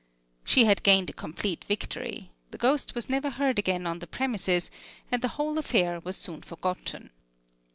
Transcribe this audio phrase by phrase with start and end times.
[0.43, 4.71] She had gained a complete victory; the ghost was never heard again on the premises,
[5.11, 7.11] and the whole affair was soon forgotten.